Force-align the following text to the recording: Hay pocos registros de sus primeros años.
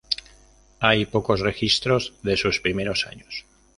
Hay 0.79 1.05
pocos 1.05 1.41
registros 1.41 2.15
de 2.23 2.35
sus 2.35 2.59
primeros 2.59 3.05
años. 3.05 3.45